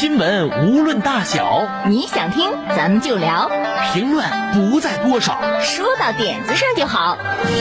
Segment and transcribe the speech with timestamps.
[0.00, 3.50] 新闻无论大小，你想听咱们就聊，
[3.92, 7.18] 评论不在多少，说到点子上就好。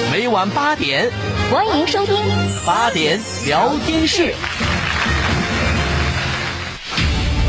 [0.10, 1.12] 每晚八点，
[1.52, 2.16] 欢迎收听
[2.66, 4.34] 八点聊天室。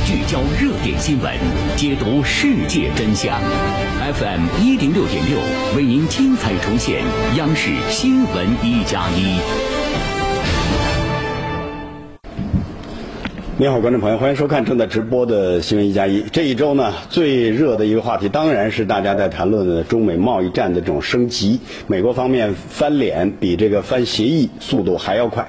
[0.05, 1.39] 聚焦热点新闻，
[1.77, 3.41] 解读世界真相。
[4.19, 5.39] FM 一零六点六
[5.77, 7.05] 为您精彩重现
[7.37, 9.39] 央视新闻一加一。
[13.61, 16.23] 你好，观众朋友，欢迎收看正在直播的新闻一加一。
[16.33, 21.61] 这一周呢，最热的一个话题当然是大家在谈论的中美贸易战的这种升级。
[21.87, 25.47] 美国方面翻脸比这个翻协议速度还要快。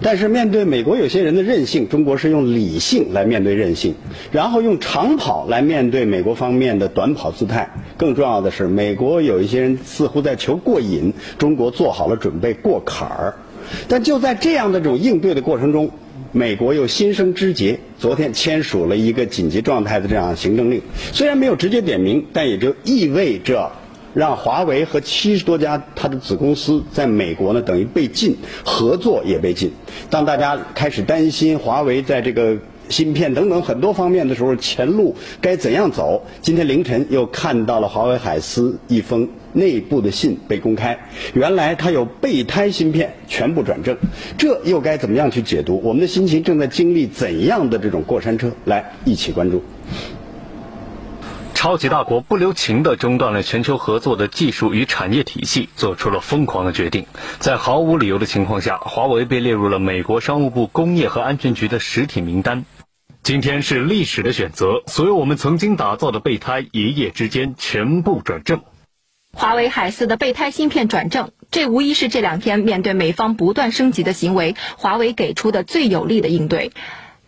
[0.00, 3.96] 但是面对美国有些人的任性，中国是用理性来面对任性，
[4.30, 7.68] 然后用长跑来面对美国方面的短跑姿态。
[7.96, 13.34] 更重要的是，美国有一些人似乎在求过瘾，中国做好了准备过坎儿。
[13.88, 15.90] 但就在这样的这种应对的过程中，
[16.36, 20.82] 美国又心生枝节，昨天签署了一个紧急状态的这样行政令，
[21.12, 23.70] 虽然没有直接点名，但也就意味着
[24.14, 29.70] 让华为和七十多家它的子公司在美国呢等于被禁，合作也被禁。
[30.10, 36.22] 当大家开始担心华为在这个芯片等等很多方面的时候，前路该怎样走？
[36.40, 40.98] 今天凌晨又看到了华为海思一封内部的信被公开，
[41.32, 43.96] 原来它有备胎芯片全部转正，
[44.36, 45.80] 这又该怎么样去解读？
[45.82, 48.50] 我们的心情正在经历怎样的这种过山车？
[48.64, 49.62] 来一起关注。
[51.64, 57.06] 超级大国不留情地中断了全球合作的技术与产业体系，做出了疯狂的决定。
[57.38, 62.66] 在毫无理由的情况下，华为被列入了美国商务部工业和安全局的实体名单。
[63.22, 68.60] 今天是历史的选择，所有我们曾经打造的备胎，一夜之间全部转正。
[69.32, 76.72] 华为海思的备胎芯片转正，这无疑是这两天面对美方不断升级的行为，华为给出的最有力的应对。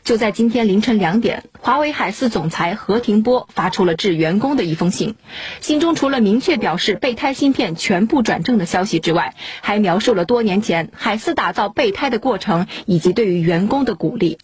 [0.06, 5.16] 就在今天凌晨两点，华为海思总裁何庭波发出了致员工的一封信，
[5.60, 14.38] 信中除了明确表示备胎芯片全部转正的消息之外，还描述了多年前海思打造备胎的过程以及对于员工的鼓励。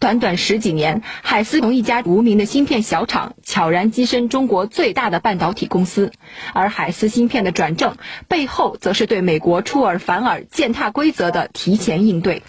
[0.00, 6.10] 短短十几年，海思从一家无名的芯片小厂悄然跻身中国最大的半导体公司，
[6.52, 7.96] 而海思芯片的转正
[8.26, 12.42] 背后，则是对美国出尔反尔、践踏规则的提前应对。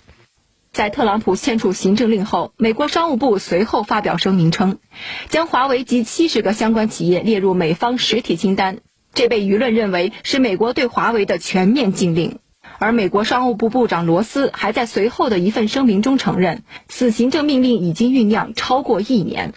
[0.79, 4.77] 在特朗普签署行政令后，美国商务部随后发表声明称，
[5.27, 8.77] 将华为及七十个相关企业列入美方实体清单，
[9.13, 12.37] 这被舆论认为是美国对华为的全面禁令。
[12.77, 19.51] 而美国商务部部长罗斯还在随后的一份声明中承认，此行政命令已经酝酿超过一年。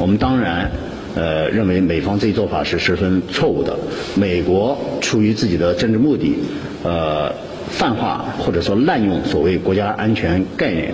[0.00, 0.72] 我们当然，
[1.14, 3.78] 呃，认为美方这一做法是十分错误的。
[4.16, 6.34] 美国出于自己的政治目的，
[6.82, 7.32] 呃。
[7.68, 10.92] 泛化或者说滥用所谓国家安全概念，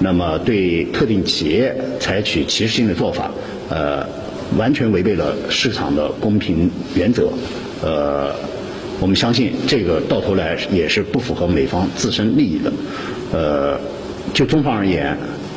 [0.00, 3.30] 那么对特定企业采取歧视性的做法，
[3.68, 4.06] 呃，
[4.56, 7.28] 完全违背了市场的公平原则。
[7.82, 8.34] 呃，
[9.00, 12.72] 我们相信这个到头来也是不符合美方自身利益的。
[13.32, 13.78] 呃，
[14.32, 15.16] 就中方而言，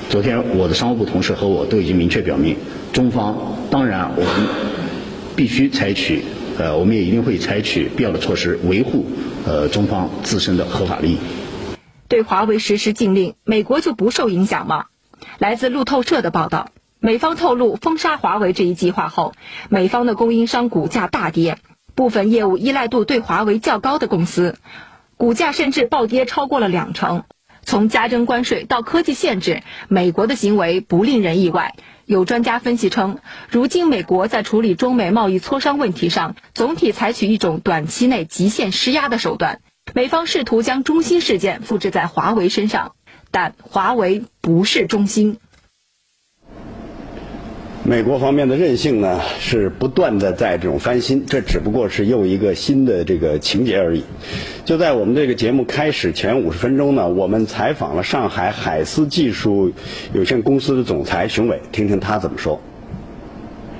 [0.09, 2.56] 昨天我的商务部同事和我都已经明确表明，
[2.91, 3.38] 中方
[3.69, 4.31] 当然我们
[5.35, 6.23] 必须采取，
[6.57, 9.06] 呃，我们也一定会采取必要的措施维护。
[9.45, 11.18] 呃，中方自身的合法利益。
[12.07, 14.85] 对华为实施禁令，美国就不受影响吗？
[15.38, 19.34] 来自路透社的报道，美方透露封杀华为这一计划后，
[19.69, 21.57] 美方的供应商股价大跌，
[21.95, 24.57] 部分业务依赖度对华为较高的公司，
[25.16, 27.24] 股价甚至暴跌超过了两成。
[27.63, 31.75] 从加征关税到科技限制，美国的行为不令人意外。
[32.07, 33.19] 有专家分析称，
[33.50, 39.59] 如今美国在处理中美贸易磋商问题上，总体采取一种短期内极限施压的手段。
[39.94, 42.95] 美方试图将中心事件复制在华为身上，
[43.30, 45.39] 但华为不是中心。
[47.89, 54.04] 美国方面的任性呢，是不断的在这种翻新，这只不过是又一个新的这个情节而已。
[54.66, 59.72] 就在我们这个节目开始前五十分钟呢，我们采访了上海海思技术
[60.13, 62.62] 有限公司的总裁熊伟，听听他怎么说。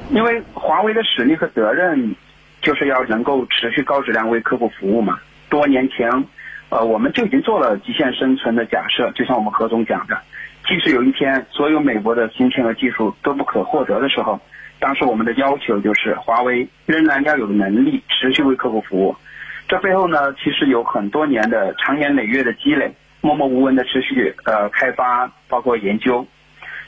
[0.10, 2.16] 因为华为的使命和责任，
[2.62, 5.20] 就是要能够持续高质量为客户服务嘛。
[5.50, 6.10] 多年前，
[6.70, 10.18] 呃，我们就已经做了极限生存的假设，就像我们何总讲的。
[10.68, 14.38] 即使有一天所有美国的芯片和技术都不可获得的时候，
[14.80, 19.16] 当时我们的要求就是华为仍然要有能力持续为客户服务。
[19.70, 26.28] 这背后呢，其实有很多年的长年累月的积累，默默无闻的持续呃开发，包括研究。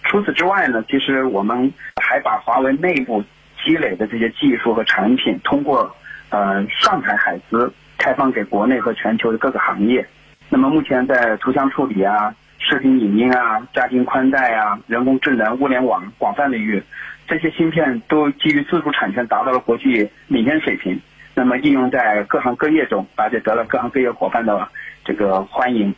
[0.04, 1.72] 除此之外呢，其实我们
[2.02, 3.24] 还把华为内部
[3.64, 5.96] 积累的这些技术和产品，通过
[6.30, 10.06] 呃上海海思开放给国内和全球的各个行业。
[10.50, 16.84] 那么目前在图像处理啊、视频影音啊、家庭宽带啊、人工智能、物联网广泛领域，
[17.28, 21.00] 这些芯片都基于自主产权达到了国际领先水平。
[21.34, 24.68] 那么应用在各行各业中，而且得了各行各业伙伴的
[25.06, 25.94] 这个欢迎。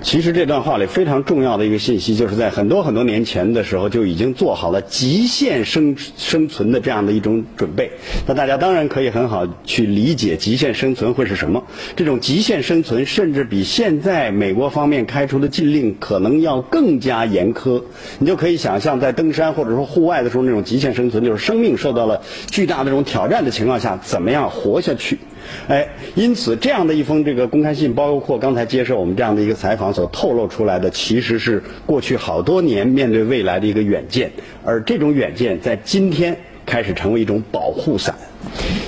[0.00, 7.90] 其实这段话里非常重要的一个信息，就是在很多很多年前的时候就已经做好了极限生生存的这样的一种准备。
[8.26, 11.62] 那大家当然可以很好去理解极限生存会是什么。
[11.96, 17.82] 这种极限生存甚至比现在美国方面开出的禁令可能要更加严苛。
[18.18, 25.18] 你就可以想象，在登山或者说户外的时候，那种极限生存就是生命受到了巨大的这种挑战的情况下，怎么样活下去。
[25.68, 34.30] 哎，因此这样的一封这个公开信，包括刚才接受我们这样的一个采访所透露出来的，其实是过去好多年面对未来的一个远见，
[34.64, 38.14] 而这种远见在今天开始成为一种保护伞。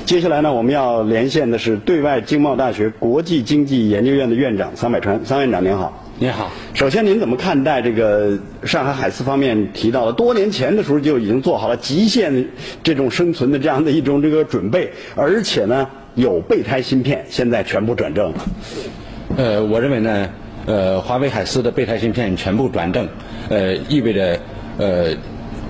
[0.04, 6.06] 接下来呢，我们要连线的是对外经贸大学国际经济研究院的院长桑百川，桑院长您好。
[6.18, 6.50] 您好。
[6.74, 12.46] 首先，您怎么看待这个上海海思方面提到的，多年前的时候就已经做好了极限
[12.82, 15.88] 这种生存的这样的一种这个准备，而且呢？
[16.20, 18.31] 有备胎芯片，现在全部转正。
[19.38, 20.28] 呃，我认为呢，
[20.67, 23.08] 呃，华为海思的备胎芯片全部转正，
[23.49, 24.38] 呃，意味着
[24.76, 25.17] 呃，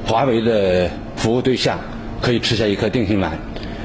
[0.05, 1.79] 华为的服务对象
[2.21, 3.31] 可以吃下一颗定心丸。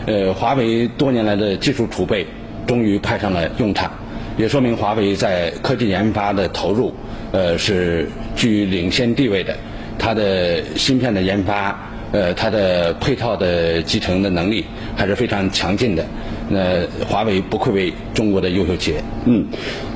[0.07, 2.25] 呃，华为多年来的技术储备
[2.65, 3.91] 终于派上了用场，
[4.35, 6.91] 也说明华为在科技研发的投入
[7.31, 9.56] 呃是居领先地位的。
[10.00, 11.79] 它的芯片的研发，
[12.12, 14.65] 呃，它的配套的集成的能力
[14.95, 16.03] 还是非常强劲的。
[16.47, 19.03] 那华为不愧为中国的优秀企业。
[19.25, 19.47] 嗯，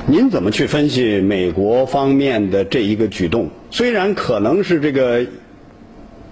[0.06, 3.48] 您怎么去分析美国方面的这一个举动？
[3.70, 5.24] 虽然可能是这个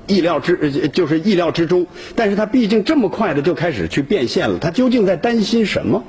[0.08, 1.86] 意料之，就是意料之中，
[2.16, 6.02] 但是它毕竟这么快的就开始去变现了，它究竟在担心什么？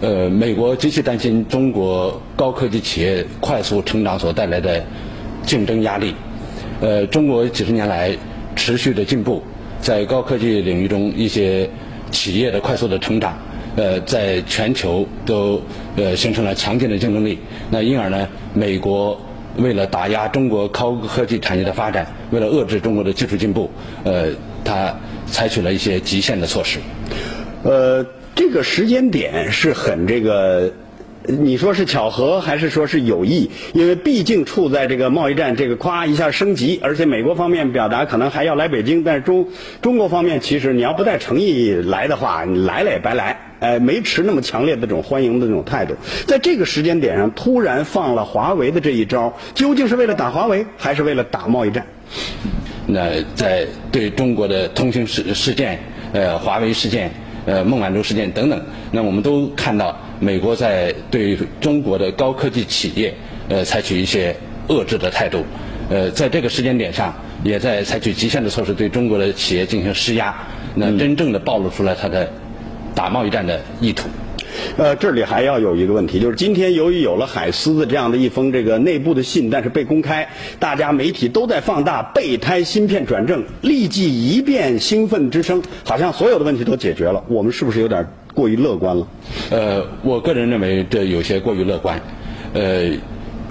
[0.00, 4.84] 呃，美国极其担心中国高科技企业快速成长所带来的
[5.44, 6.14] 竞争压力。
[6.80, 8.16] 呃，中国几十年来
[8.54, 9.42] 持续的进步，
[9.80, 11.68] 在高科技领域中一些。
[12.10, 13.38] 企业的快速的成长，
[13.76, 15.62] 呃，在全球都
[15.96, 17.38] 呃形成了强劲的竞争力。
[17.70, 19.20] 那因而呢，美国
[19.56, 23.70] 为了打压中国高科技产业的发展，为了遏制中国的技术进步，
[24.04, 24.26] 呃，
[24.64, 24.94] 它
[25.26, 26.78] 采取了一些极限的措施。
[27.62, 28.04] 呃，
[28.34, 30.72] 这个时间点是很这个。
[31.26, 33.50] 你说是巧合还是说是有意？
[33.74, 39.46] 因为毕竟处在这个贸易战这个咵一下升级，而且美国方面表达可能还要来北京，但是中
[39.82, 43.38] 中国方面其实你要不带诚意来的话，你来了也白来。
[43.60, 45.94] 哎，没持那么强烈的这种欢迎的这种态度。
[46.26, 51.84] 在这个时间点上突然放了华为的这一招，究竟是为了打华为，还是为了打贸易战？
[52.86, 55.78] 那在对中国的通信事事件，
[56.12, 57.10] 呃，华为事件。
[57.46, 58.62] 呃，孟晚舟事件等等，
[58.92, 63.14] 那我们都看到美国在对中国的高科技企业，
[63.48, 64.36] 呃，采取一些
[64.68, 65.42] 遏制的态度，
[65.88, 70.34] 呃，在这个时间点上，也在采取极限的措施对中国的企业进行施压，
[70.74, 72.30] 那真正的暴露出来它的
[72.94, 74.10] 打贸易战的意图。
[74.76, 87.24] 呃，这里还要有一个问题，就是今天由于有了海思的这样的一封这个内部的信，但是被公开，大家媒体都在放大备胎芯片转正，立即一变兴奋之声，好像所有的问题都解决了。
[87.28, 89.06] 我们是不是有点过于乐观了？
[89.50, 92.00] 呃，我个人认为这有些过于乐观。
[92.54, 92.90] 呃，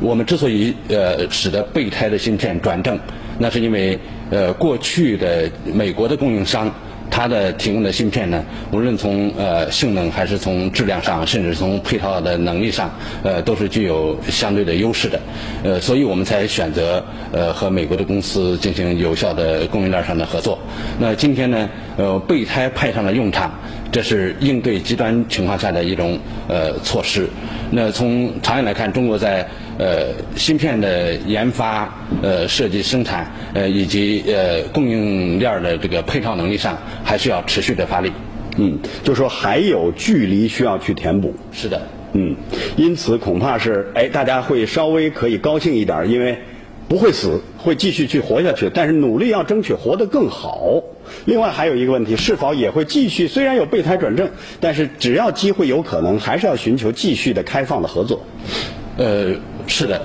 [0.01, 2.97] 我们之所以呃使得备胎的芯片转正，
[3.37, 3.97] 那是因为
[4.29, 6.71] 呃过去的美国的供应商。
[7.09, 12.89] 它的提供的芯片呢，无论从呃性能还是从质量上，甚至从配套的能力上，
[13.23, 15.19] 呃，都是具有相对的优势的，
[15.63, 20.57] 呃，所以我们才选择呃和美国的公司进行有效的供应链上的合作。
[20.99, 23.51] 那今天呢，呃，备胎派上了用场，
[23.91, 27.27] 这是应对极端情况下的一种呃措施。
[27.71, 29.47] 那从长远来看，中国在
[29.79, 38.11] 呃芯片的研发、呃设计、生产，呃以及呃供应链的这个配套能力上，还是要持续的发力。
[38.57, 41.33] 嗯，就说还有距离需要去填补。
[41.51, 41.81] 是的。
[42.11, 42.35] 嗯，
[42.75, 46.37] 因此恐怕是哎，大家会稍微可以高兴一点，因为
[46.87, 48.69] 不会死，会继续去活下去。
[48.73, 50.81] 但是努力要争取活得更好。
[51.25, 53.27] 另外还有一个问题，是否也会继续？
[53.27, 54.27] 虽然有备胎转正，
[54.59, 58.19] 但是只要机会有可能，还是要寻求继续的开放的合作。
[58.97, 59.35] 呃，
[59.69, 60.01] 是的，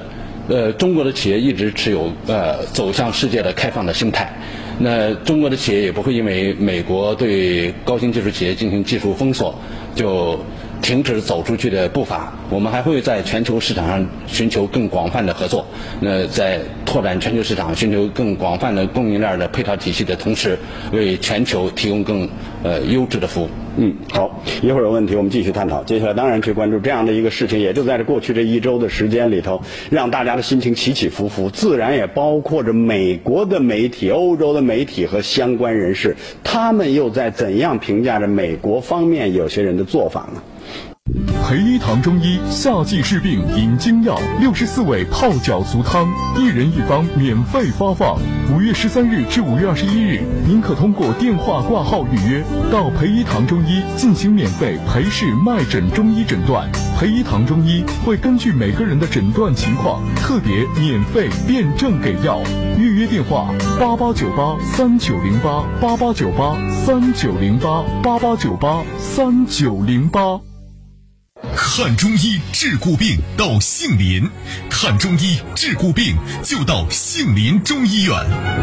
[0.48, 4.32] 呃，中国的企业一直持有呃走向世界的开放的心态。
[4.78, 9.54] 那中国的企业也不会因为美国对高新技术企业进行技术封锁，
[9.94, 10.38] 就
[10.84, 12.30] 停止走出去的步伐。
[12.50, 15.64] 我们还会在全球市场上寻求更广泛的合作。
[15.98, 20.58] 那在拓展全球市场、寻求更广泛的供应链的配套体系的同时，
[20.92, 22.28] 为全球提供更
[22.62, 23.48] 呃优质的服务。
[23.78, 25.82] 嗯，好，一会儿有问题我们继续探讨。
[25.84, 36.14] 接下来当然去关注这样的一个事情，也就在这过去这一周的时间里头，让大家的心情起起伏伏，自然也包括着美国的媒体、欧洲的媒体和相关人士，
[36.44, 40.42] 他们又在怎样评价着美国方面有些人的做法呢？
[41.46, 46.08] 培一堂中医夏季治病饮精药，六十四味泡脚足汤，
[46.38, 48.18] 一人一方免费发放。
[48.50, 52.42] 五月十三日至五月二十一日，您可通过电话挂号预约，
[52.72, 56.66] 到培一堂中医进行免费陪侍脉诊中医诊断。
[56.98, 62.40] 培一堂中医会根据每个人的诊断情况，特别免费辩证给药。
[62.78, 66.56] 预约电话：八八九八三九零八八八九八
[66.86, 70.40] 三九零八八八九八三九零八。
[71.56, 74.28] 看中医治骨病到杏林，
[74.68, 78.14] 看中医治骨病就到杏林中医院。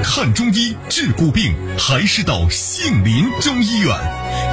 [0.03, 3.95] 看中医治骨病还是到杏林中医院。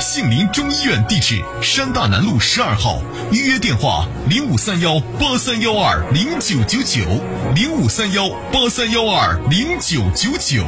[0.01, 3.03] 杏林中医院地址：山大南路十二号。
[3.33, 7.01] 预约电话：零五三幺八三幺二零九九九
[7.55, 10.65] 零五三幺八三幺二零九九九。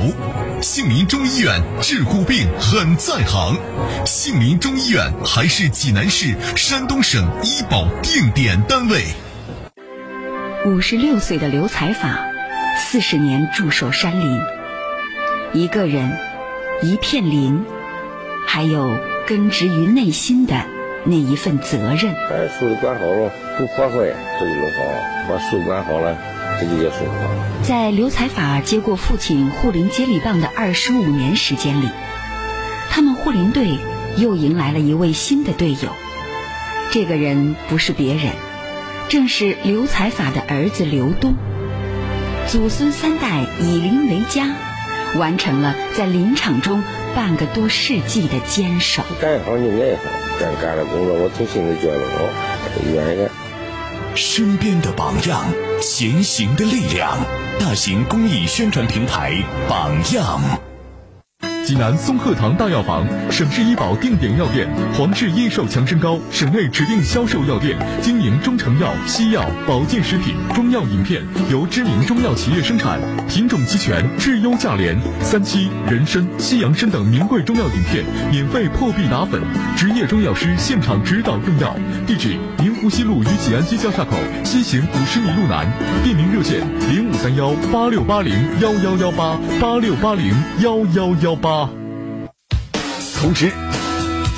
[0.61, 3.57] 杏林中医院治骨病很在行。
[4.05, 9.03] 杏林中医院还是济南市、山东省医保定点单位。
[10.67, 12.21] 五十六岁的刘才法，
[12.77, 14.41] 四十年驻守山林，
[15.53, 16.17] 一个人，
[16.83, 17.65] 一片林，
[18.47, 20.67] 还有根植于内心的
[21.05, 22.13] 那一份责任。
[22.13, 26.17] 把树管好了，不破坏，这就能好；把树管好了，
[26.61, 27.63] 这就叫树好。
[27.63, 31.89] 在刘才法接过父亲护林接力棒的二十五年时间里，
[32.91, 33.79] 他们护林队
[34.17, 35.91] 又迎来了一位新的队友。
[36.93, 38.33] 这个人不是别人，
[39.09, 41.37] 正是刘才法的儿子刘东。
[42.49, 44.49] 祖孙三代以林为家，
[45.17, 46.83] 完成了在林场中
[47.15, 49.05] 半个多世纪的坚守。
[49.21, 50.03] 干好就爱好，
[50.41, 52.25] 干干了工作我从心里觉得好，
[52.93, 53.31] 愿意干。
[54.17, 55.45] 身边的榜样，
[55.81, 57.19] 前行的力量。
[57.61, 60.41] 大型公益宣传平台榜样。
[61.65, 72.99] 济南松鹤堂大药房，省市医保定点药店，黄氏益寿强身膏省内指定销售药店，经营中成药、西药、保健食品、中药饮片，由知名中药企业生产，
[73.29, 74.99] 品种齐全，质优价廉。
[75.21, 79.41] 三七、人参、西洋参等名贵中药饮片，免费破壁打粉，
[79.77, 81.77] 执业中药师现场指导用药。
[82.07, 82.37] 地址：
[82.81, 85.71] 宁湖西路与济安街交叉口西行五十米路南。
[86.03, 91.69] 便民热线：零五三幺八六八零幺幺幺八八六八零幺幺幺八。
[93.19, 93.53] 通知：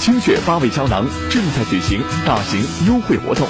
[0.01, 3.47] 清血八味胶囊正在举行大型优惠活动。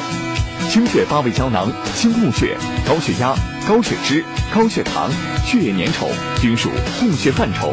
[0.68, 2.54] 清血八味胶囊清供血、
[2.86, 3.34] 高血压、
[3.66, 4.22] 高血脂、
[4.54, 5.10] 高血糖、
[5.46, 6.08] 血液粘稠
[6.38, 6.68] 均属
[7.00, 7.72] 供血范畴。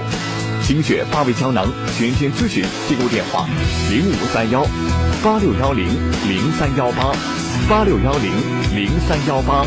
[0.69, 1.65] 清血八味胶囊
[1.97, 3.47] 全天咨询订购电话：
[3.89, 4.63] 零五三幺
[5.23, 5.87] 八六幺零
[6.27, 7.11] 零三幺八
[7.67, 8.31] 八六幺零
[8.75, 9.65] 零三幺八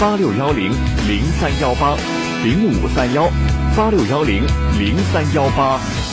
[0.00, 0.70] 八六幺零
[1.08, 1.96] 零三幺八
[2.44, 3.28] 零五三幺
[3.76, 4.44] 八六幺零
[4.78, 6.03] 零三幺八。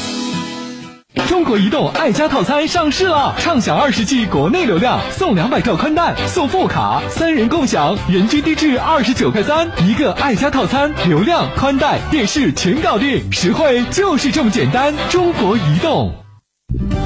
[1.31, 14.93] 中国移动爱家套餐上市了，畅享二十 G 国内流量，送两百兆宽带，送副卡，三人共享，人均低至二十九块三，一个爱家套餐，流量、宽带、电视全搞定，实惠就是这么简单。
[15.09, 16.20] 中国移动。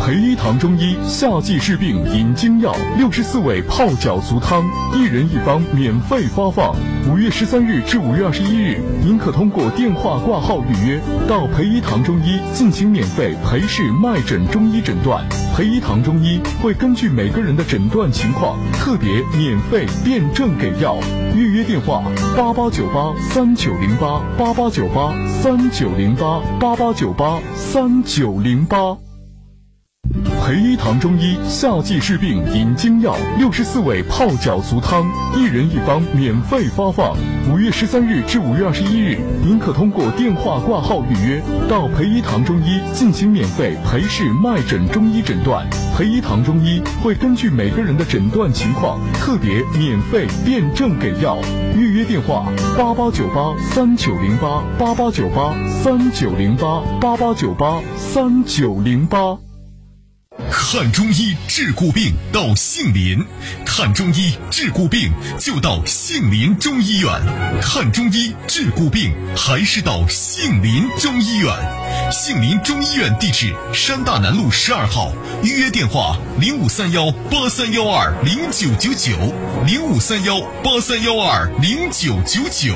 [0.05, 6.75] 培一堂中医夏季治病引经药，六十四味泡脚足汤，一人一方免费发放。
[7.09, 15.25] 五月十三日至五月二十一日，您可通过电话挂号预约，到培一堂中医进行免费陪侍脉诊中医诊断。
[15.55, 20.99] 培一堂中医会根据每个人的诊断情况，特别免费辩证给药。
[21.33, 22.03] 预约电话：
[22.37, 28.95] 八八九八三九零八八八九八三九零八八八九八三九零八。
[30.45, 35.03] 培一堂中医夏季治病饮精药，六十四味泡脚足汤，
[35.35, 37.17] 一人一方免费发放。
[37.51, 45.67] 五月十三日至五月二十一日，您可通过电话挂号预约，到培一堂中医进行免费裴氏脉诊中医诊断。
[45.97, 51.39] 培一堂中医会根据每个人的诊断情况，特别免费辩证给药。
[51.75, 52.45] 预约电话：
[52.77, 59.44] 八八九八三九零八八八九八三九零八八八九八三九零八。
[60.57, 63.21] 看中医治骨病到杏林，
[63.65, 67.11] 看中医治骨病就到杏林中医院。
[67.61, 71.53] 看中医治骨病还是到杏林中医院。
[72.09, 75.11] 杏林中医院地址：山大南路十二号，
[75.43, 79.11] 预约电话：零五三幺八三幺二零九九九，
[79.65, 82.73] 零五三幺八三幺二零九九九。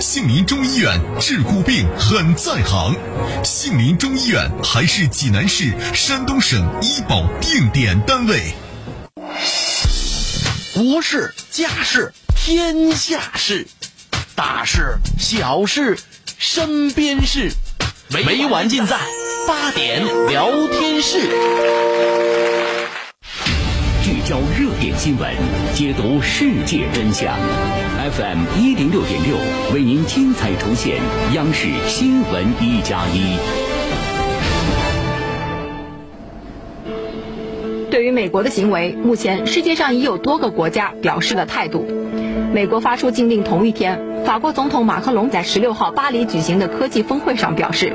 [0.00, 2.96] 杏林中医院治骨病很在行，
[3.44, 8.54] 杏林中医院还是济南市、山东省医保定点单位。
[10.74, 13.66] 国事、家事、天下事，
[14.34, 15.98] 大事、小事、
[16.38, 17.52] 身边事，
[18.08, 18.98] 每晚尽在
[19.46, 21.20] 八点聊天室。
[24.02, 25.34] 聚焦热点新闻，
[25.74, 27.38] 解读世界真相。
[28.16, 29.36] FM 一零六点六
[29.72, 31.00] 为您精彩重现
[31.32, 33.73] 央视新闻一加一。
[37.94, 41.86] 对于美国的行为，目前世界上已有多个国家表示了态度。
[42.52, 47.92] 美国发出禁令同一天，法国总统马克龙在十六号巴黎举行的科技峰会上表示，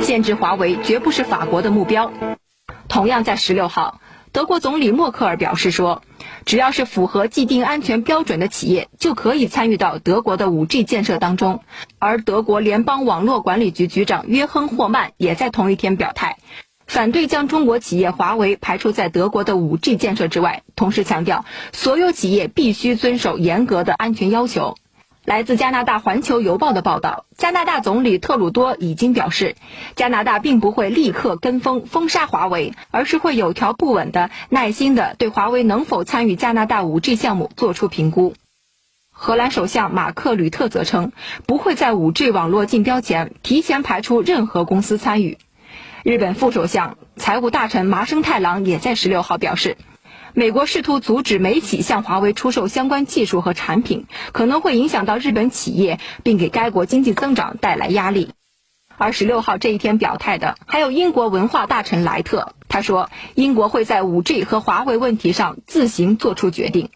[0.00, 2.10] 限制华为绝不是法国的目标。
[2.88, 4.00] 同样在十六号，
[4.32, 6.00] 德国总理默克尔表示说，
[6.46, 11.60] 只要是符合既定安全标准的企业，就可以参与到德国的 5G 建设当中。
[11.98, 16.31] 而德国联邦网络管理局局长约亨霍曼也在同一天表态。
[16.86, 24.76] 反对将中国企业华为排除在德国的 5G 建设之外，同时强调所有企业必须遵守严格的安全要求。
[25.24, 29.54] 来自加拿大《环球邮报》的报道，加拿大总理特鲁多已经表示，
[29.94, 38.34] 加拿大并不会立刻跟风封杀华为，而是会有条不紊的、耐心的对华为能否参与加拿大 5G 项目做出评估。
[39.12, 41.12] 荷兰首相马克吕特则称，
[41.46, 45.38] 不会在 5G 网络竞标前提前排除任何公司参与。
[46.04, 49.76] 日本副首相、财务大臣麻生太郎也在十六号表示，
[50.34, 58.30] 美国试图阻止美企向华为出售相关技术和产品，可能会影响到日本企业，并给该国经济增长带来压力。
[58.98, 66.90] 而十六号这一天表态的还有英国文化大臣莱特，他说，英国会在五 G 和华为问题上自行做出决定。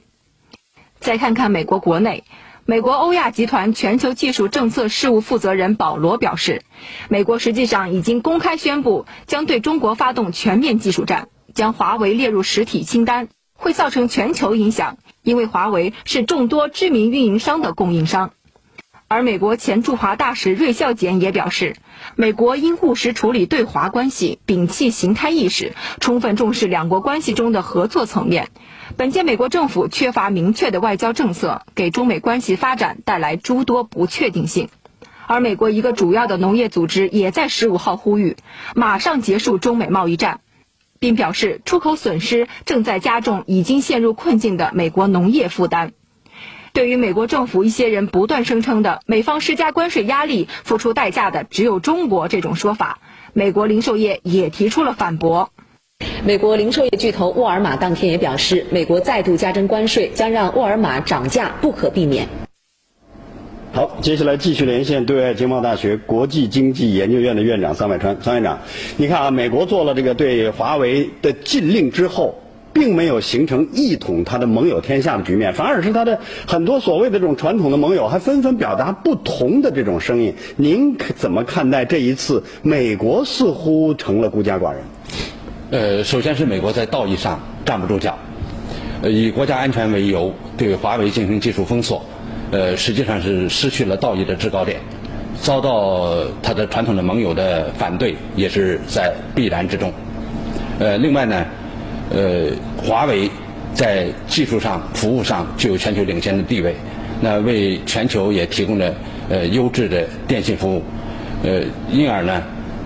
[0.99, 2.25] 再看看美国国内。
[2.69, 6.63] 美国欧亚集团全球技术政策事务负责人保罗表示，
[7.09, 18.33] 美国实际上已经公开宣布将对中国发动全面技术战，将华为列入实体清单，会造成全球影响，因为华为是众多知名运营商的供应商。
[19.09, 21.77] 而美国前驻华大使芮孝俭也表示，
[22.17, 28.49] 美国应务实处理对华关系，摒弃形态意识，充分重视两国关系中的合作层面。
[28.97, 34.69] 本届美国政府缺乏明确的外交政策，给中美关系发展带来诸多不确定性。
[35.29, 38.37] 而美国一个主要的农业组织也在十五号呼吁，
[38.75, 40.41] 马上结束中美贸易战，
[40.99, 45.93] 并表示出口损失正在加重已经陷入困境的美国农业负担。
[46.77, 52.99] 对于美国政府一些人不断声称的美方施加关税压力，付出代价的只有中国这种说法，
[53.33, 55.49] 美国零售业也提出了反驳。
[56.23, 62.29] 美国零售业巨头沃尔玛当天也表示，美国再度加征关税将让沃尔玛涨价不可避免。
[63.73, 68.59] 好，接下来继续连线对外经贸大学国际经济研究院的院长桑百川，桑院长，
[68.99, 72.39] 你看啊，美国做了这个对华为的禁令之后。
[72.77, 80.35] 并没有形成一统他的盟友天下的局面，反而是他的很多所谓的这种传统的盟友还纷纷表达不同的这种声音。
[80.57, 84.83] 您怎么看待这一次美国似乎成了孤家寡人？
[85.71, 88.19] 呃，首先是美国在道义上站不住脚，
[89.01, 92.05] 呃，以国家安全为由对华为进行技术封锁，
[92.51, 94.79] 呃，实际上是失去了道义的制高点，
[95.41, 99.91] 遭到他的传统的盟友的反对，也是在必然之中。
[100.79, 101.47] 呃，另外呢。
[102.15, 103.31] 呃，华为
[103.75, 106.75] 在技术上、服务上具有全球领先的地位，
[107.21, 108.95] 那为全球也提供了
[109.29, 110.83] 呃优质的电信服务，
[111.43, 112.43] 呃，因而呢，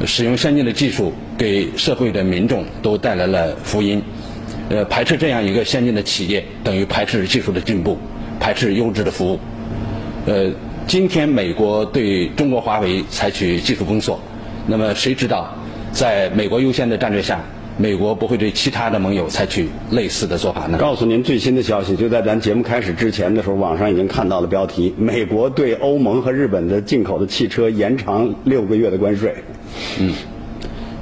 [0.06, 4.02] 使用先进的技术给社会的民众都带来了福音。
[4.70, 7.98] 呃，排斥这样一个先进的企业，等于排斥技术的进步，
[8.38, 9.38] 排斥优质的服务。
[10.26, 10.50] 呃，
[10.86, 14.20] 今天美国对中国华为采取技术封锁，
[14.66, 15.52] 那么谁知道，
[15.92, 17.40] 在美国优先的战略下？
[17.80, 20.76] 美国不会对其他的盟友采取类似的做法呢？
[20.76, 29.34] 告诉您最新的消息，就在咱节目开始之前的时候，网上已经看到了标题：美国对欧盟和日本的进口的汽车延长六个月的关税。
[29.98, 30.12] 嗯，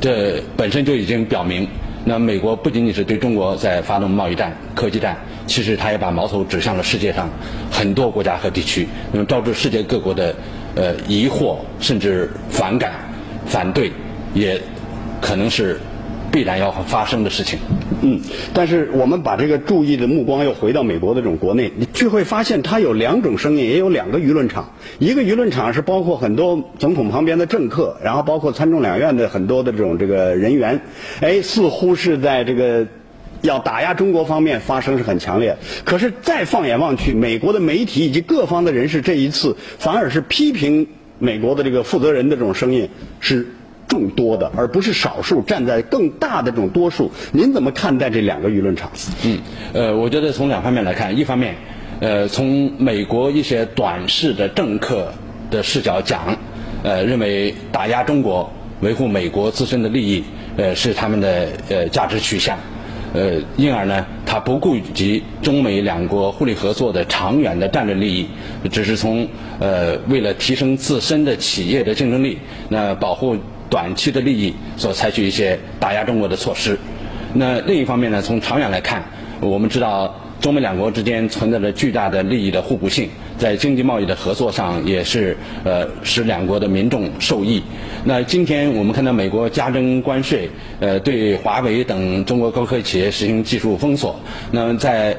[0.01, 1.67] 这本身就已经表明，
[2.05, 5.17] 那美国不仅仅是对中国在发动贸易战、科技战，
[5.49, 7.29] 其实它也把矛头指向了世界上
[7.73, 10.33] 很多国家和地区，那么招致世界各国的
[10.77, 12.93] 呃疑惑，甚至反感、
[13.47, 13.91] 反对，
[14.33, 14.61] 也
[15.21, 15.77] 可能是。
[16.31, 17.59] 必然要发生的事情。
[18.01, 18.21] 嗯，
[18.55, 24.73] 但是我们把这个注意的目光又回到美国的这种国内，你就会发现它有两种声音，也有两个舆论场。
[25.01, 30.81] 一个舆论场是包括很多总统旁边的政客，然后包括参众两院的很多的这种这个人员，
[31.21, 32.87] 哎，似乎是在这个
[33.41, 35.57] 要打压中国方面发声是很强烈。
[35.85, 40.87] 可是再放眼望去，美国的媒体以及各方的人士这一次反而是批评
[41.19, 42.89] 美国的这个负责人的这种声音
[43.19, 43.45] 是。
[43.89, 47.11] 众多的，而不是少数站在更大的这种多数。
[47.33, 48.93] 您怎么看待这两个舆论场？
[49.25, 49.39] 嗯，
[49.73, 51.57] 呃，我觉得从两方面来看，一方面，
[51.99, 55.11] 呃，从美国一些短视的政客
[55.51, 56.37] 的视角讲，
[56.83, 60.23] 呃，认为打压中国、维护美国自身的利益，
[60.59, 62.59] 呃，是他们的呃价值取向，
[63.15, 68.29] 呃，因而呢，他不顾及中美两国互利合作的长远的战略利益，
[68.71, 69.27] 只是从
[69.59, 72.37] 呃为了提升自身的企业的竞争力，
[72.69, 73.35] 那保护。
[73.71, 76.79] 短期的利益所采取一些打压中国的措施，
[77.35, 78.23] 那另一方面呢？
[78.23, 79.03] 从长远来看，
[79.41, 87.63] 我们知道中美两国之间存在着巨大的利益的互补性，在经济贸易的合作上也是呃使两国的民众受益。
[88.05, 90.49] 那今天我们看到美国加征关税，
[90.81, 94.19] 呃对华为等中国高科技企业实行技术封锁。
[94.51, 95.17] 那么在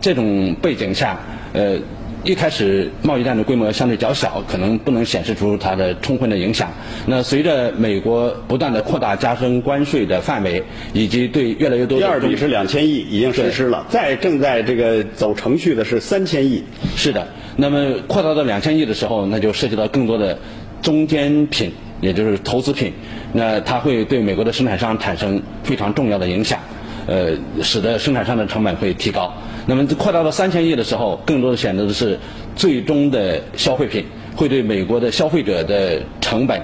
[0.00, 1.18] 这种背景下，
[1.52, 1.78] 呃。
[2.24, 6.70] 一开始贸易战的规模相对较小，可能不能显示出它的充分的影响。
[7.06, 16.62] 那随着美国不断的扩大加征关税的范围，以及对越来越多第二笔是两千亿已经实施了，再正在这个走程序的是三千亿。
[16.94, 20.38] 是的，那么扩大到两千亿的时候，那就涉及到更多的
[20.80, 22.92] 中间品，也就是投资品。
[23.32, 26.60] 那它会对美国的生产商产生非常重要的影响，
[27.08, 27.32] 呃，
[27.62, 29.34] 使得生产商的成本会提高。
[29.66, 32.18] 那么扩大到三千亿的时候，更多的选择的是
[32.56, 36.60] 最终的消费品，会对美国的消费者的成本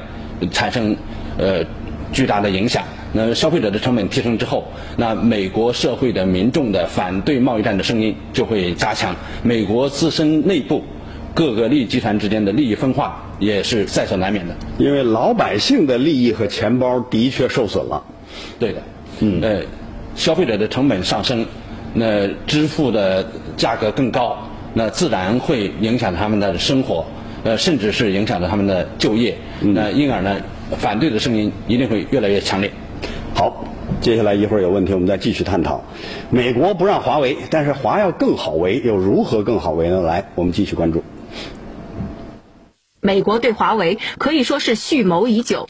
[0.51, 0.97] 产生
[1.39, 1.65] 呃
[2.13, 2.83] 巨大的影响。
[3.13, 9.17] 那消费者的成本提升之后，那美国社会的民众的反对贸易战的声音就会加强。
[9.43, 10.83] 美国自身内部
[11.35, 14.55] 各个利益集团之间的利益分化也是在所难免的。
[14.77, 18.03] 因为老百姓的利益和钱包的确受损了。
[18.59, 18.83] 对的，
[19.21, 19.63] 嗯，呃，
[20.15, 21.47] 消费者的成本上升。
[21.95, 24.37] 那支付的价格更高，
[24.75, 27.05] 那自然会影响他们的生活，
[27.45, 29.37] 呃，甚至是影响到他们的就业。
[29.61, 30.37] 那因而呢，
[30.79, 32.71] 反对的声音一定会越来越强烈。
[33.35, 33.65] 好，
[34.01, 35.83] 接下来一会儿有问题，我们再继续探讨。
[36.31, 40.03] 美国不让华为，但是华要更好为，又如何更好为呢？
[40.03, 41.03] 来，我们继续关注。
[43.01, 45.69] 美国对华为可以说是蓄谋已久。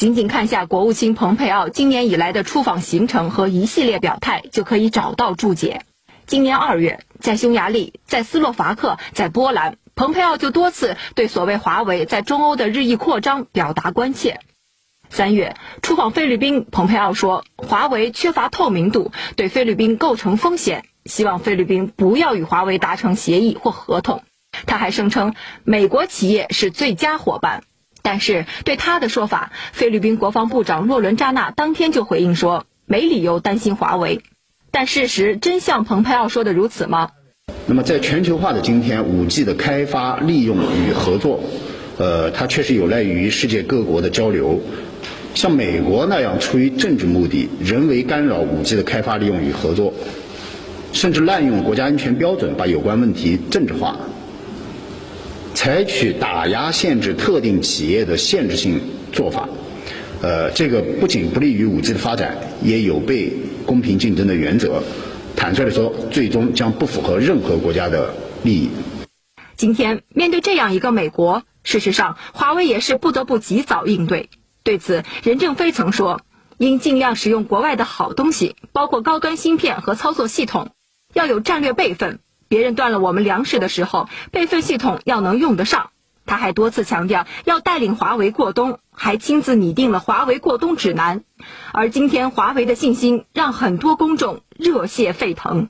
[0.00, 5.82] 仅仅看下国务卿蓬佩奥今年以来的出访行程和一系列表态，就可以找到注解。
[6.24, 14.40] 今年二月，在匈牙利、在斯洛伐克、在波兰，蓬佩奥就多次对所谓华为在中欧的日益扩张表达关切。
[15.10, 24.22] 三月，出访菲律宾，蓬佩奥说华为缺乏透明度，对菲律宾构成风险，希望菲律宾不要与华为达成协议或合同。
[24.64, 27.64] 他还声称，美国企业是最佳伙伴。
[28.02, 34.22] 但是对他的说法，菲律宾国防部长洛伦扎纳当天就回应说，没理由担心华为。
[34.70, 37.10] 但事实真像蓬佩奥说的如此吗？
[37.66, 41.42] 那么在全球化的今天，5G 的开发、利用与合作，
[41.98, 44.60] 呃，它确实有赖于世界各国的交流。
[45.34, 49.92] 像美国那样出于政治目的，人为干扰 5G 的开发、利用与合作，
[50.92, 53.96] 甚至滥用国家安全标准，把有关问题政治化。
[55.60, 58.80] 采取打压、限制特定企业的限制性
[59.12, 59.46] 做法，
[60.22, 63.30] 呃，这个不仅不利于五 G 的发展，也有悖
[63.66, 64.82] 公平竞争的原则。
[65.36, 68.70] 坦率地说，最终将不符合任何国家的利益。
[69.54, 74.30] 今天面对这样一个美国，事实上，华为也是不得不及早应对。
[74.62, 76.22] 对此，任正非曾说，
[76.56, 80.70] 应尽量使用国外的好东西，包括高端芯片和操作系统，
[81.12, 82.20] 要有战略备份。
[82.50, 85.90] 别人断了我们粮食的时候，备份系统要能用得上。
[86.26, 91.22] 他还多次强调要带领华为过冬，还亲自拟定了华为过冬指南。
[91.72, 95.68] 而今天华为的信心让很多公众热血沸腾。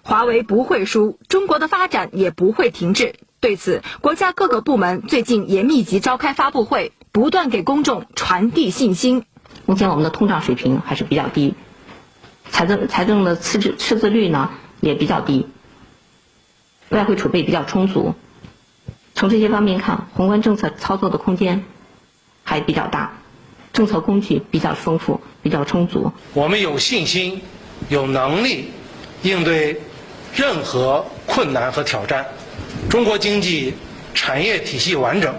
[0.00, 3.16] 华为不会输，中国的发展也不会停滞。
[3.40, 9.26] 对此，国家各个部门最近也密集召开发布会，不断给公众传递信心。
[9.66, 11.54] 目前我们的通胀水平还是比较低，
[12.48, 14.48] 财政财政的赤字赤字率呢
[14.80, 15.46] 也比较低。
[16.90, 18.14] 外汇储备比较充足，
[19.14, 21.62] 从这些方面看，宏观政策操作的空间
[22.44, 23.12] 还比较大，
[23.72, 26.10] 政策工具比较丰富、比较充足。
[26.32, 27.42] 我们有信心、
[27.90, 28.70] 有能力
[29.22, 29.80] 应对
[30.34, 32.26] 任何困难和挑战。
[32.88, 33.74] 中国经济
[34.14, 35.34] 产业体系完整，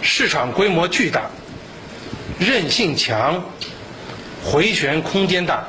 [0.00, 1.22] 市场规模巨大，
[2.38, 3.42] 韧性强，
[4.44, 5.64] 回旋空间大，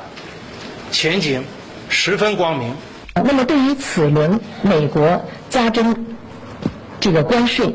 [0.92, 1.42] 前景
[1.88, 2.72] 十分光明。
[3.26, 6.06] 那么，对于此轮美国加征
[7.00, 7.74] 这个关税，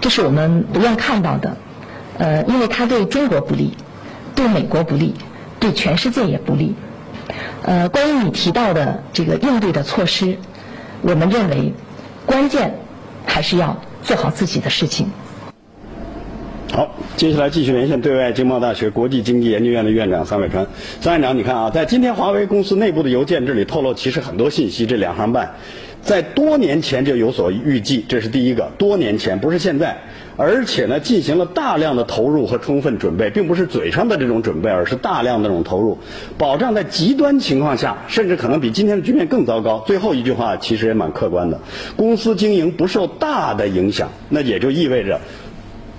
[0.00, 1.56] 这是我们不愿看到的。
[2.18, 3.76] 呃，因为它对中国不利，
[4.34, 5.14] 对美国不利，
[5.58, 6.74] 对全世界也不利。
[7.62, 10.38] 呃，关于你提到的这个应对的措施，
[11.02, 11.72] 我们认为
[12.26, 12.78] 关键
[13.26, 15.10] 还是要做好自己的事情。
[17.20, 20.66] 接下来继续连线对外经贸大学国际经济研究院的院长桑伟川。
[21.02, 25.56] 桑院长，你看啊，在今天华为公司内部的邮件这里透露，其实很多信息，这两行半，
[26.00, 29.98] 在多年前就有所预计，这是第一个，多年前不是现在，
[30.38, 35.98] 而且呢，进行了大量的投入和充分准备，并不是嘴上的这种准备，而是大量的这种投入，
[36.38, 39.84] 保障在极端情况下，甚至可能比今天的局面更糟糕。
[39.86, 41.60] 最后一句话其实也蛮客观的，
[41.96, 45.20] 公司经营不受大的影响，那也就意味着。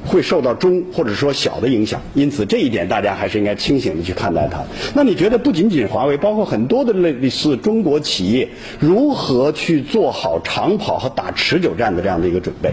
[0.06, 4.64] 会受到中或者说小的影响，因此这一点大家还是应该清醒的去看待它。
[4.96, 8.48] 那你觉得不仅仅华为，包括很多的类似中国企业，
[8.80, 12.72] 如何去做好长跑和打持久战的这样的一个准备？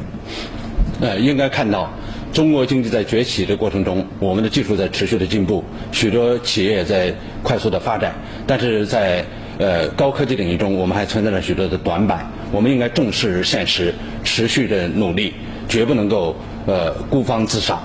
[1.01, 1.91] 呃，应该看到
[2.33, 5.63] 中国经济在崛起的过程中，我们的技术在持续的进步，
[5.93, 8.15] 许多企业在快速的发展，
[8.47, 9.25] 但是在
[9.59, 12.27] 呃高科技领域中，我们还存在着许多的短板。
[12.51, 15.35] 我们应该正视现实，持续的努力，
[15.69, 16.35] 绝不能够。
[16.69, 17.83] 呃，孤芳自赏，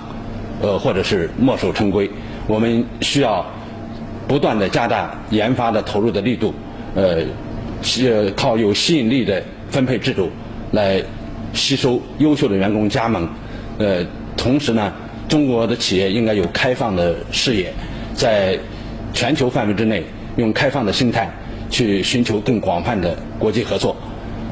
[0.62, 2.10] 呃，或者是墨守成规，
[2.48, 3.46] 我们需要
[4.28, 6.54] 不断的加大研发的投入的力度，
[6.94, 7.20] 呃，
[8.02, 10.30] 呃，靠有吸引力的分配制度
[10.72, 11.02] 来
[11.54, 13.26] 吸收优秀的员工加盟，
[13.78, 14.92] 呃，同时呢，
[15.30, 17.74] 中国的企业应该有开放的视野，
[18.14, 18.60] 在
[19.14, 20.04] 全球范围之内
[20.36, 21.30] 用开放的心态
[21.70, 23.96] 去寻求更广泛的国际合作，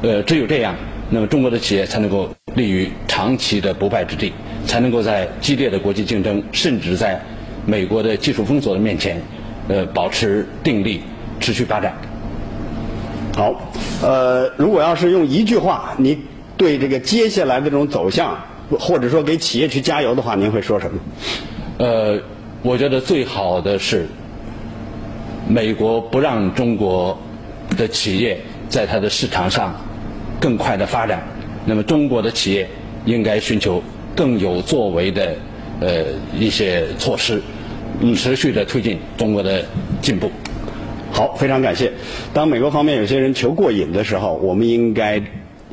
[0.00, 0.74] 呃，只有这样。
[1.14, 4.32] 那么中国的企业才能够立于长期的不败之地，
[4.66, 7.20] 才能够在激烈的国际竞争，甚至在
[7.66, 9.20] 美国的技术封锁的面前，
[9.68, 11.02] 呃，保持定力，
[11.38, 11.92] 持续发展。
[13.36, 13.54] 好，
[14.00, 16.18] 呃，如果要是用一句话，你
[16.56, 18.34] 对这个接下来的这种走向，
[18.80, 20.98] 或者说给企业去加油的话，您会说什么？
[21.76, 22.18] 呃，
[22.62, 24.06] 我觉得最好的是，
[25.46, 27.18] 美国不让中国
[27.76, 29.74] 的企业在它的市场上。
[30.42, 31.22] 更快的发展，
[31.64, 32.68] 那么中国的企业
[33.04, 33.80] 应该寻求
[34.16, 35.36] 更有作为的
[35.80, 37.40] 呃一些措施，
[38.00, 39.64] 嗯持续的推进中国的
[40.00, 40.32] 进步。
[41.12, 41.92] 好，非常感谢。
[42.34, 45.22] 当美国方面有些人求过瘾的时候，我们应该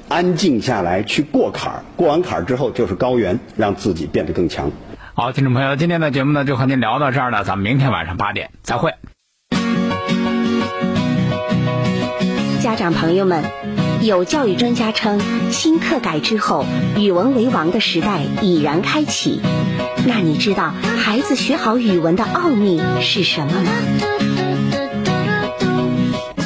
[0.08, 4.72] 安静下来去过坎儿，过完坎儿之后就是高原，让自己变得更强。
[5.16, 8.94] 好，听众朋友，今天的节目呢就和您聊到这儿了，咱们明天晚上八点再会。
[12.62, 13.44] 家长朋友们。
[14.02, 15.20] 有教育专家称，
[15.52, 16.66] 新课改之后，
[16.98, 19.42] 语文为王的时代已然开启。
[20.06, 23.72] 那你知道孩子学好语文的奥秘是什么吗？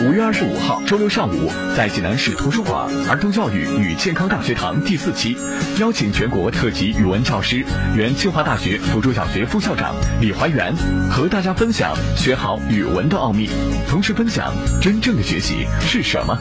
[0.01, 5.37] 五月二十五号周六上午，在济南市图书馆儿童教育与健康大学堂第四期，
[5.79, 7.63] 邀请全国特级语文教师、
[7.95, 10.73] 原清华大学附属小学副校长李怀元，
[11.11, 13.47] 和大家分享学好语文的奥秘，
[13.87, 16.37] 同时分享真正的学习是什么。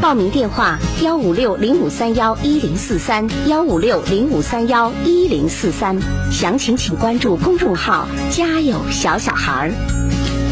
[0.00, 5.98] 报名电话：幺五六零五三幺一零四三，幺五六零五三幺一零四三。
[6.30, 9.72] 详情请关注公众号“家有小小孩儿”。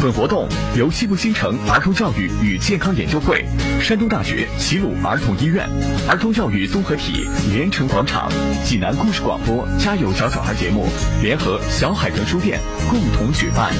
[0.02, 3.44] 本活动由西部新城儿童教育与健康研究会、
[3.80, 5.68] 山东大学齐鲁儿童医院、
[6.09, 8.30] 儿童教育综合体连城广场、
[8.64, 10.88] 济南故事广播《家有小小孩》节目
[11.22, 13.72] 联合小海豚书店共同举办。